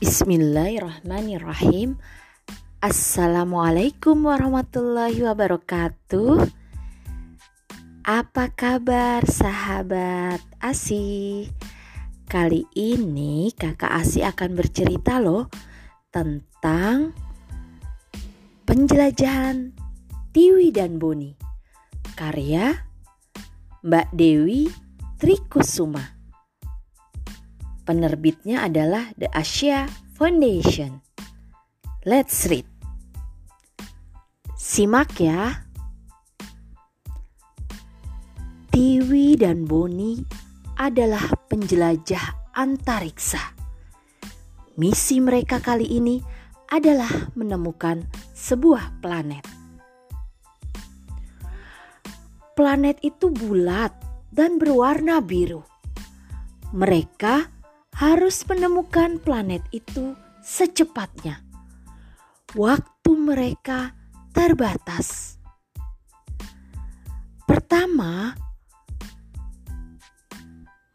[0.00, 2.00] Bismillahirrahmanirrahim.
[2.80, 6.40] Assalamualaikum warahmatullahi wabarakatuh.
[8.08, 11.44] Apa kabar sahabat Asi?
[12.24, 15.52] Kali ini kakak Asi akan bercerita loh
[16.08, 17.12] tentang
[18.64, 19.76] penjelajahan
[20.32, 21.36] Tiwi dan Boni.
[22.16, 22.72] Karya
[23.84, 24.64] Mbak Dewi
[25.20, 26.19] Trikusuma.
[27.90, 29.82] Penerbitnya adalah The Asia
[30.14, 31.02] Foundation.
[32.06, 32.62] Let's read.
[34.54, 35.66] Simak ya.
[38.70, 40.22] Tiwi dan Boni
[40.78, 43.58] adalah penjelajah antariksa.
[44.78, 46.22] Misi mereka kali ini
[46.70, 49.42] adalah menemukan sebuah planet.
[52.54, 53.90] Planet itu bulat
[54.30, 55.66] dan berwarna biru.
[56.70, 57.58] Mereka
[57.94, 61.42] harus menemukan planet itu secepatnya.
[62.54, 63.94] Waktu mereka
[64.34, 65.38] terbatas.
[67.46, 68.34] Pertama,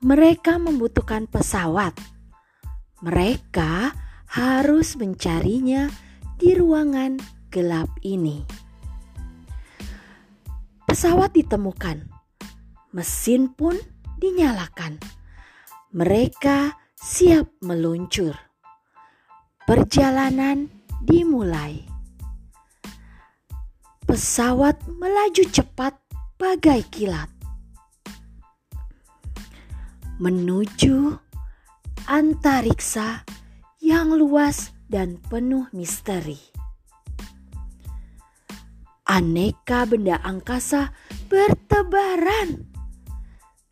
[0.04, 1.96] mereka membutuhkan pesawat.
[3.04, 3.92] Mereka
[4.32, 5.88] harus mencarinya
[6.36, 7.20] di ruangan
[7.52, 8.44] gelap ini.
[10.84, 12.08] Pesawat ditemukan,
[12.92, 13.76] mesin pun
[14.20, 15.00] dinyalakan.
[15.96, 18.36] Mereka siap meluncur.
[19.68, 20.72] Perjalanan
[21.04, 21.84] dimulai.
[24.06, 25.98] Pesawat melaju cepat
[26.38, 27.28] bagai kilat.
[30.22, 31.18] Menuju
[32.08, 33.26] antariksa
[33.82, 36.40] yang luas dan penuh misteri.
[39.06, 40.94] Aneka benda angkasa
[41.28, 42.70] bertebaran.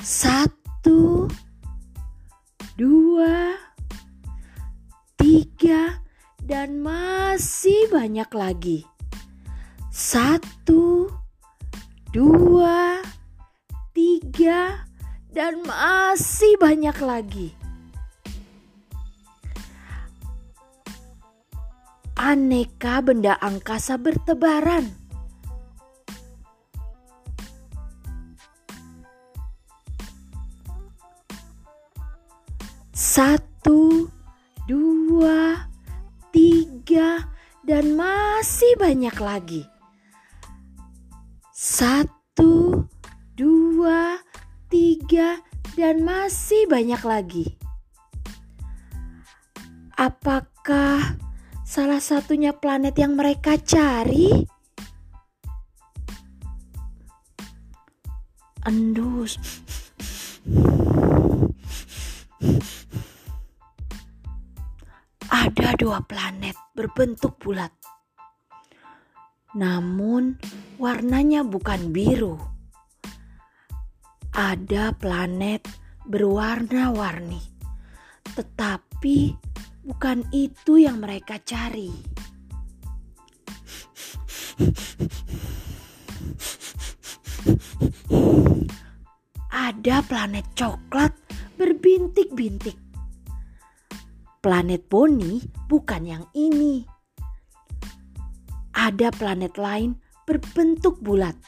[0.02, 1.30] Satu,
[3.14, 3.62] dua,
[5.22, 6.02] tiga,
[6.42, 8.90] dan masih banyak lagi.
[9.94, 11.14] Satu,
[12.10, 13.06] dua,
[13.94, 14.90] tiga,
[15.30, 17.50] dan masih banyak lagi.
[22.18, 24.90] Aneka benda angkasa bertebaran.
[33.04, 34.08] Satu,
[34.64, 35.68] dua,
[36.32, 37.36] tiga,
[37.68, 39.68] dan masih banyak lagi.
[41.52, 42.88] Satu,
[43.36, 44.24] dua,
[44.72, 45.44] tiga,
[45.76, 47.60] dan masih banyak lagi.
[50.00, 51.20] Apakah
[51.68, 54.48] salah satunya planet yang mereka cari?
[58.64, 59.36] Endus.
[65.74, 67.74] Dua planet berbentuk bulat.
[69.58, 70.38] Namun
[70.78, 72.38] warnanya bukan biru.
[74.34, 75.66] Ada planet
[76.10, 77.42] berwarna-warni.
[78.34, 79.18] Tetapi
[79.86, 81.94] bukan itu yang mereka cari.
[89.54, 91.14] Ada planet coklat
[91.58, 92.83] berbintik-bintik
[94.44, 95.40] planet Boni
[95.72, 96.84] bukan yang ini.
[98.76, 99.96] Ada planet lain
[100.28, 101.40] berbentuk bulat,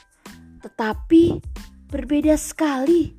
[0.63, 1.43] tetapi
[1.91, 3.11] berbeda sekali.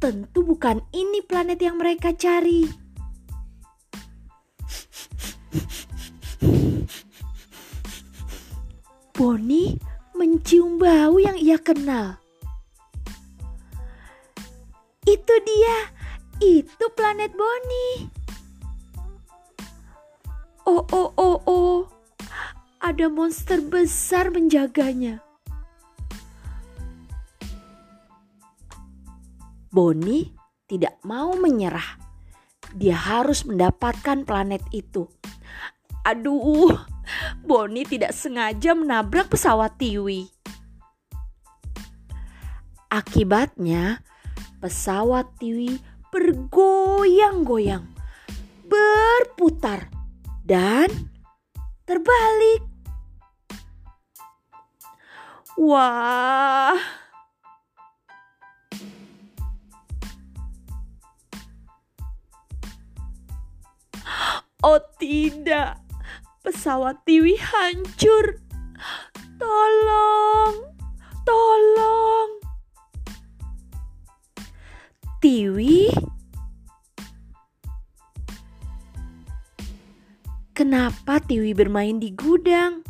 [0.00, 2.64] Tentu bukan ini planet yang mereka cari.
[9.12, 9.76] Boni
[10.16, 12.16] mencium bau yang ia kenal.
[15.04, 15.76] Itu dia,
[16.40, 18.19] itu planet Boni.
[20.70, 21.78] Oh, oh, oh, oh.
[22.78, 25.18] Ada monster besar menjaganya.
[29.74, 30.30] Boni
[30.70, 31.98] tidak mau menyerah.
[32.70, 35.10] Dia harus mendapatkan planet itu.
[36.06, 36.78] Aduh,
[37.42, 40.30] Boni tidak sengaja menabrak pesawat Tiwi.
[42.94, 44.06] Akibatnya,
[44.62, 45.82] pesawat Tiwi
[46.14, 47.90] bergoyang-goyang,
[48.70, 49.90] berputar
[50.50, 50.90] dan
[51.86, 52.66] terbalik.
[55.54, 56.74] Wah.
[64.60, 65.78] Oh tidak,
[66.42, 68.42] pesawat Tiwi hancur.
[69.38, 70.56] Tolong,
[71.22, 72.30] tolong.
[75.22, 75.79] Tiwi
[80.70, 82.86] Kenapa Tiwi bermain di gudang?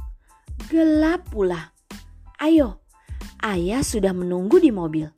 [0.68, 1.72] Gelap pula.
[2.36, 2.84] Ayo,
[3.40, 5.08] ayah sudah menunggu di mobil,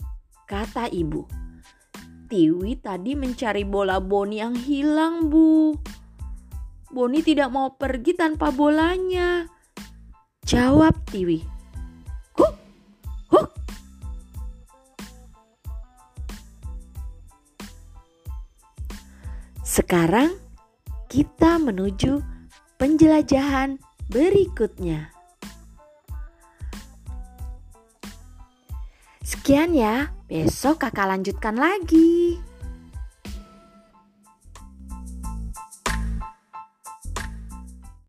[0.46, 1.26] kata ibu.
[2.30, 5.74] Tiwi tadi mencari bola Boni yang hilang, Bu.
[6.86, 9.42] Boni tidak mau pergi tanpa bolanya.
[10.46, 11.42] Jawab Tiwi.
[12.38, 12.54] Huk,
[13.34, 13.50] huk.
[19.66, 20.38] Sekarang
[21.10, 22.31] kita menuju
[22.82, 23.78] penjelajahan
[24.10, 25.14] berikutnya.
[29.22, 32.42] Sekian ya, besok kakak lanjutkan lagi.